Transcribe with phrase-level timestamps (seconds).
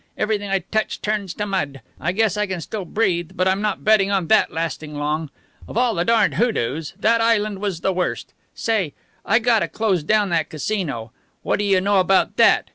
[0.17, 1.79] Everything I touch turns to mud.
[1.99, 5.29] I guess I can still breathe, but I'm not betting on that lasting long.
[5.67, 8.33] Of all the darned hoodoos that island was the worst.
[8.55, 11.11] Say, I gotta close down that Casino.
[11.43, 12.69] What do you know about that!